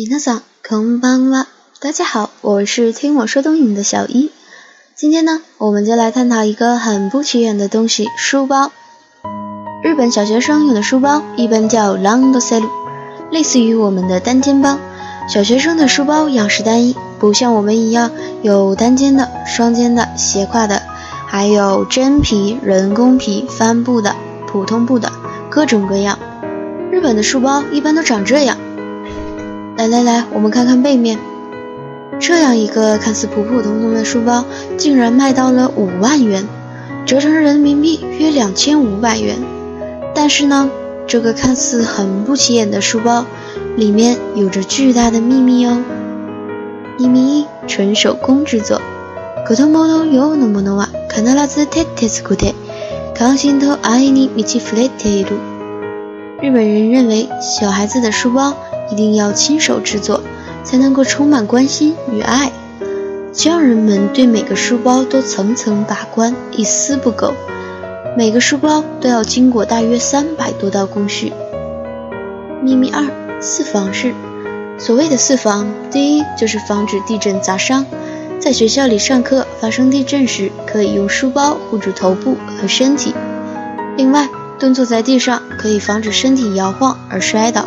[0.00, 1.46] 米娜桑，空邦哇！
[1.78, 4.30] 大家好，我是听我说东影的小一。
[4.94, 8.72] 今天呢，我们就来探讨一个很不起眼的东西——书包。
[9.82, 12.70] 日本小学生用的书包一般叫 landsalu，
[13.30, 14.78] 类似于我们的单肩包。
[15.28, 20.80] 小学生的书包样式单一，不像我们一样有单肩的、双肩的、斜挎的，
[21.26, 25.12] 还有真皮、人工皮、帆布的、普通布的，
[25.50, 26.18] 各种各样。
[26.90, 28.56] 日本的书包一般都长这样。
[29.79, 31.19] 来来来，我们看看背面，
[32.19, 34.45] 这样一个看似普普通通的书包，
[34.77, 36.47] 竟然卖到了五万元，
[37.05, 39.35] 折成人民币约两千五百元。
[40.13, 40.69] 但是呢，
[41.07, 43.25] 这个看似很不起眼的书包，
[43.75, 45.77] 里面有着巨大的秘密哦。
[46.97, 48.81] 秘密一：纯手工制作。
[49.45, 52.55] 子供のようなものは必ず手で作って、
[53.13, 55.37] 関心と愛に満ち溢れている。
[56.41, 58.55] 日本人认为，小孩子的书包。
[58.90, 60.20] 一定要亲手制作，
[60.64, 62.52] 才能够充满关心与爱。
[63.32, 67.32] 匠人们对每个书包都层层把关，一丝不苟。
[68.16, 71.32] 每个书包都要经过大约三百多道工序。
[72.60, 73.06] 秘密二：
[73.40, 74.12] 四防式。
[74.78, 77.86] 所谓的四防，第一就是防止地震砸伤。
[78.40, 83.14] 在学校里上课发生地震时，可以用书包护住头部和身体。
[83.96, 87.66] 另外，蹲坐在地上可以防止身体摇晃而摔倒。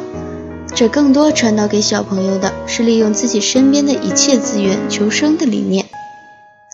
[0.75, 5.85] 这更多传导给小朋友的是利用自己身边的一切资源求生的理念。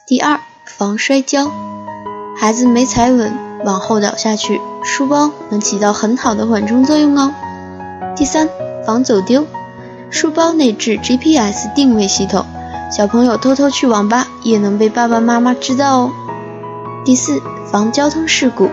[0.08, 1.52] 第二，防摔跤，
[2.38, 3.33] 孩子没踩稳
[3.66, 7.33] 往后倒下去，书包能起到很好的缓冲作用哦。
[8.16, 8.47] 第三，
[8.86, 9.45] 防走丢，
[10.09, 12.45] 书包内置 GPS 定位系统，
[12.89, 16.11] 小朋友偷偷去网吧也能被爸爸妈妈知道哦。
[17.03, 18.70] 第四，防交通事故，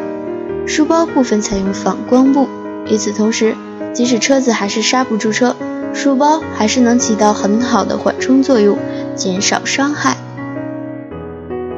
[0.68, 2.46] 书包部分采用反光布，
[2.86, 3.56] 与此同时。
[3.96, 5.56] 即使车子还是刹不住车，
[5.94, 8.76] 书包还是能起到很好的缓冲作用，
[9.14, 10.18] 减少伤害。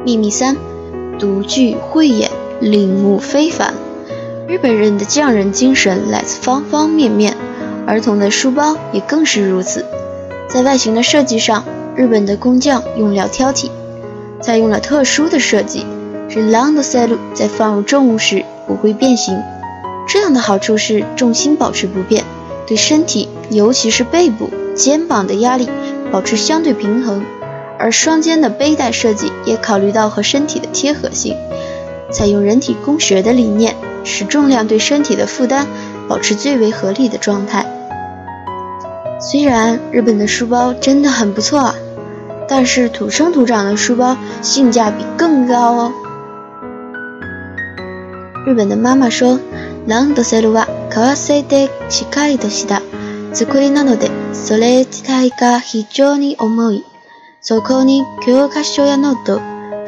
[0.03, 0.57] 秘密三：
[1.17, 2.29] 独具慧眼，
[2.59, 3.73] 领悟非凡。
[4.49, 7.37] 日本人的匠人精神来自方方面面，
[7.87, 9.85] 儿童的书包也更是如此。
[10.49, 11.63] 在外形的设计上，
[11.95, 13.69] 日本的工匠用料挑剔，
[14.41, 15.85] 采用了特殊的设计，
[16.27, 19.41] 使 landsalu 在放入重物时不会变形。
[20.11, 22.18] 这样的好处是重心保持不变，
[22.68, 25.68] 对身体尤其是背部、肩膀的压力
[26.10, 27.24] 保持相对平衡。
[27.78, 31.36] 而双肩的背带设计也考虑到和身体的贴合性，
[32.10, 33.74] 采用人体工学的理念，
[34.04, 35.66] 使重量对身体的负担
[36.08, 37.66] 保持最为合理的状态。
[39.20, 41.74] 虽然日本的书包真的很不错啊，
[42.48, 45.92] 但是土生土长的书包性价比更高哦。
[48.46, 49.38] 日本的妈妈说。
[49.86, 52.81] ランドセルは 革製でしっかりとした
[53.33, 56.85] 作りなので、それ自体が非常に重い。
[57.41, 59.39] そこに教科書やノート、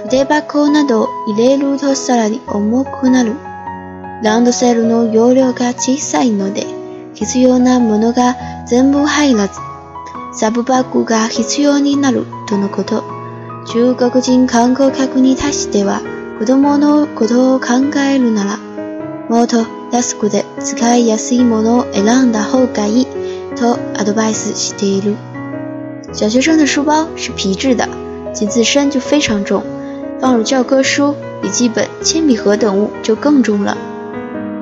[0.03, 3.35] 筆箱などを入れるとさらに重くなる。
[4.23, 6.65] ランドセルの容量が小さいので、
[7.15, 8.35] 必要なものが
[8.67, 9.59] 全部入らず、
[10.33, 13.03] サブバッグが必要になるとのこと。
[13.73, 16.01] 中国人観光客に対しては、
[16.39, 17.67] 子供のことを考
[17.99, 18.57] えるなら、
[19.29, 23.06] もっと 安くで使いやすいものを選んだ方がいい
[23.56, 25.16] とアドバイスしている。
[26.12, 27.88] 小学生的书包是皮质的，
[28.32, 29.62] 其自身就非常重，
[30.20, 33.76] 放入教科书、笔记本、铅笔盒等物就更重了。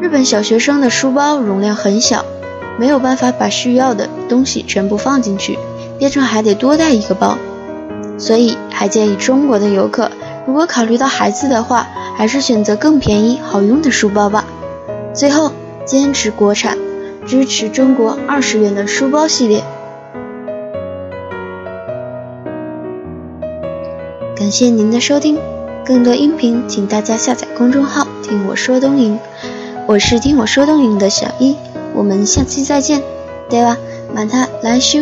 [0.01, 2.25] 日本小学生的书包容量很小，
[2.79, 5.59] 没有办法把需要的东西全部放进去，
[5.99, 7.39] 变成还得多带一个包。
[8.19, 10.11] 所以还建议中国的游客，
[10.47, 11.87] 如果考虑到孩子的话，
[12.17, 14.45] 还是选择更便宜好用的书包吧。
[15.14, 15.52] 最后，
[15.86, 16.78] 坚持国产，
[17.26, 19.64] 支持中国二十元的书包系列。
[24.36, 25.38] 感谢您的收听，
[25.86, 29.18] 更多音频请大家下载公众号“听我说东瀛”，
[29.88, 31.56] 我是听我说东瀛的小一，
[31.94, 33.02] 我们下期再见，
[33.50, 33.78] 对吧？
[34.16, 35.02] 马他来修。